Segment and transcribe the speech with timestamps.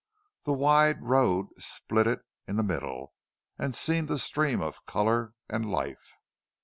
[0.45, 3.13] The wide road split it in the middle
[3.59, 6.15] and seemed a stream of color and life.